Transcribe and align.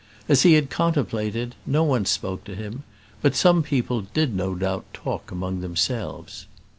As 0.27 0.41
he 0.41 0.53
had 0.53 0.71
contemplated, 0.71 1.53
no 1.67 1.83
one 1.83 2.05
spoke 2.05 2.43
to 2.45 2.55
him; 2.55 2.81
but 3.21 3.35
some 3.35 3.61
people 3.61 4.01
did 4.15 4.33
no 4.33 4.55
doubt 4.55 4.91
talk 4.95 5.29
among 5.29 5.59
themselves. 5.61 6.47